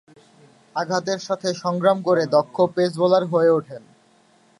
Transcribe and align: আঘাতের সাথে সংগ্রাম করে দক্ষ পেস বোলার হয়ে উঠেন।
আঘাতের 0.75 1.19
সাথে 1.19 1.49
সংগ্রাম 1.53 1.97
করে 2.01 2.23
দক্ষ 2.27 2.55
পেস 2.75 2.91
বোলার 2.97 3.23
হয়ে 3.25 3.51
উঠেন। 3.51 3.83